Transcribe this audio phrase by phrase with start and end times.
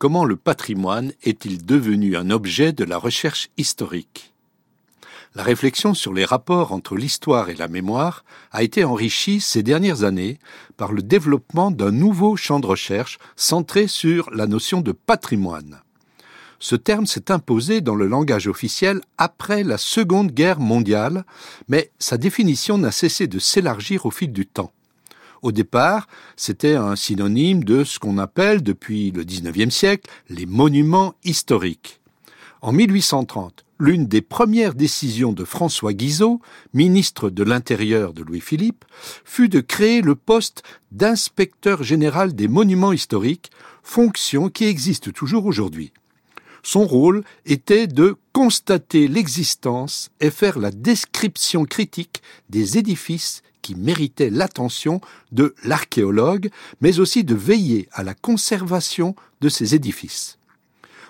[0.00, 4.32] comment le patrimoine est-il devenu un objet de la recherche historique
[5.34, 10.02] La réflexion sur les rapports entre l'histoire et la mémoire a été enrichie ces dernières
[10.02, 10.38] années
[10.78, 15.82] par le développement d'un nouveau champ de recherche centré sur la notion de patrimoine.
[16.60, 21.26] Ce terme s'est imposé dans le langage officiel après la Seconde Guerre mondiale,
[21.68, 24.72] mais sa définition n'a cessé de s'élargir au fil du temps.
[25.42, 31.14] Au départ, c'était un synonyme de ce qu'on appelle depuis le XIXe siècle les monuments
[31.24, 32.00] historiques.
[32.60, 36.42] En 1830, l'une des premières décisions de François Guizot,
[36.74, 38.84] ministre de l'Intérieur de Louis-Philippe,
[39.24, 43.50] fut de créer le poste d'inspecteur général des monuments historiques,
[43.82, 45.92] fonction qui existe toujours aujourd'hui.
[46.62, 54.30] Son rôle était de constater l'existence et faire la description critique des édifices qui méritaient
[54.30, 55.00] l'attention
[55.32, 60.38] de l'archéologue, mais aussi de veiller à la conservation de ces édifices.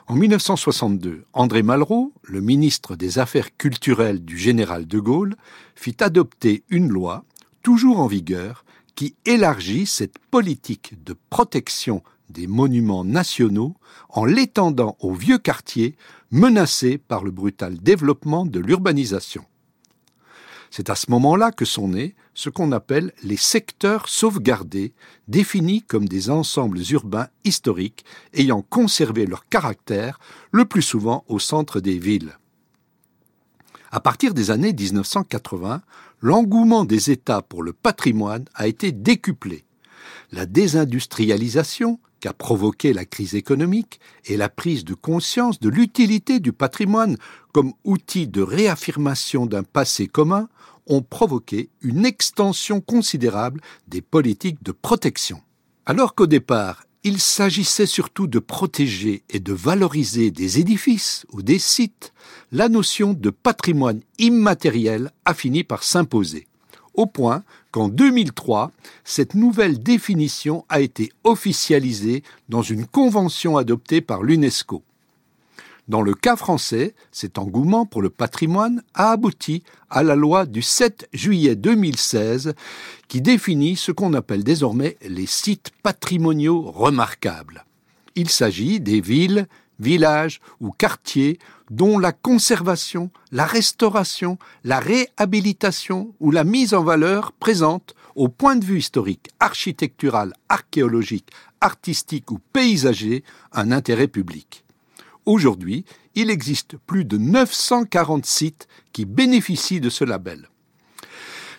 [0.07, 5.37] En 1962, André Malraux, le ministre des Affaires culturelles du général de Gaulle,
[5.77, 7.25] fit adopter une loi,
[7.63, 8.65] toujours en vigueur,
[8.97, 13.77] qui élargit cette politique de protection des monuments nationaux
[14.09, 15.97] en l'étendant aux vieux quartiers
[16.31, 19.45] menacés par le brutal développement de l'urbanisation.
[20.71, 24.95] C'est à ce moment-là que sont nés ce qu'on appelle les secteurs sauvegardés,
[25.27, 30.21] définis comme des ensembles urbains historiques ayant conservé leur caractère,
[30.53, 32.39] le plus souvent au centre des villes.
[33.91, 35.83] À partir des années 1980,
[36.21, 39.65] l'engouement des États pour le patrimoine a été décuplé.
[40.31, 46.53] La désindustrialisation, qu'a provoqué la crise économique et la prise de conscience de l'utilité du
[46.53, 47.17] patrimoine
[47.53, 50.49] comme outil de réaffirmation d'un passé commun
[50.87, 55.41] ont provoqué une extension considérable des politiques de protection.
[55.87, 61.59] Alors qu'au départ, il s'agissait surtout de protéger et de valoriser des édifices ou des
[61.59, 62.13] sites,
[62.53, 66.47] la notion de patrimoine immatériel a fini par s'imposer
[66.95, 68.73] au point qu'en 2003,
[69.05, 74.83] cette nouvelle définition a été officialisée dans une convention adoptée par l'UNESCO.
[75.91, 80.63] Dans le cas français, cet engouement pour le patrimoine a abouti à la loi du
[80.63, 82.55] 7 juillet 2016
[83.09, 87.65] qui définit ce qu'on appelle désormais les sites patrimoniaux remarquables.
[88.15, 89.49] Il s'agit des villes,
[89.81, 91.39] villages ou quartiers
[91.71, 98.57] dont la conservation, la restauration, la réhabilitation ou la mise en valeur présente, au point
[98.57, 101.31] de vue historique, architectural, archéologique,
[101.61, 104.65] artistique ou paysager, un intérêt public.
[105.27, 110.49] Aujourd'hui, il existe plus de 940 sites qui bénéficient de ce label.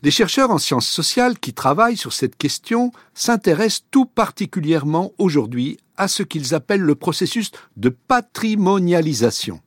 [0.03, 6.07] Les chercheurs en sciences sociales qui travaillent sur cette question s'intéressent tout particulièrement aujourd'hui à
[6.07, 9.61] ce qu'ils appellent le processus de patrimonialisation.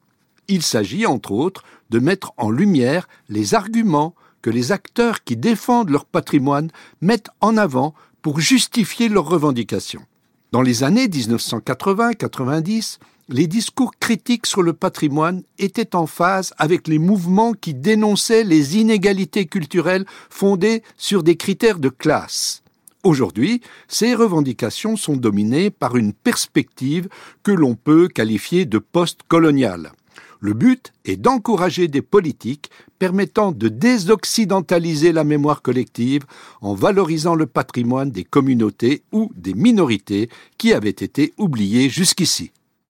[0.48, 5.90] Il s'agit, entre autres, de mettre en lumière les arguments que les acteurs qui défendent
[5.90, 10.04] leur patrimoine mettent en avant pour justifier leurs revendications.
[10.50, 16.98] Dans les années 1980-90, les discours critiques sur le patrimoine étaient en phase avec les
[16.98, 22.63] mouvements qui dénonçaient les inégalités culturelles fondées sur des critères de classe.
[23.04, 27.08] Aujourd'hui, ces revendications sont dominées par une perspective
[27.42, 29.92] que l'on peut qualifier de post-coloniale.
[30.40, 36.22] Le but est d'encourager des politiques permettant de désoccidentaliser la mémoire collective
[36.62, 42.52] en valorisant le patrimoine des communautés ou des minorités qui avaient été oubliées jusqu'ici.